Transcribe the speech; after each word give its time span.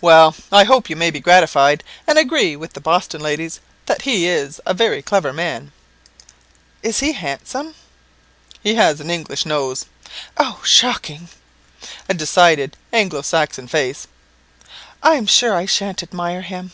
"Well, 0.00 0.34
I 0.50 0.64
hope 0.64 0.88
you 0.88 0.96
may 0.96 1.10
be 1.10 1.20
gratified, 1.20 1.84
and 2.06 2.16
agree 2.18 2.56
with 2.56 2.72
the 2.72 2.80
Boston 2.80 3.20
ladies 3.20 3.60
that 3.84 4.00
he 4.08 4.26
is 4.26 4.58
a 4.64 4.72
very 4.72 5.02
clever 5.02 5.34
man." 5.34 5.70
"Is 6.82 7.00
he 7.00 7.12
handsome?" 7.12 7.74
"He 8.62 8.76
has 8.76 9.02
an 9.02 9.10
English 9.10 9.44
nose." 9.44 9.84
"Oh, 10.38 10.62
shocking!" 10.64 11.28
"A 12.08 12.14
decided 12.14 12.78
Anglo 12.90 13.20
Saxon 13.20 13.68
face." 13.68 14.06
"I'm 15.02 15.26
sure 15.26 15.54
I 15.54 15.66
shan't 15.66 16.02
admire 16.02 16.40
him." 16.40 16.72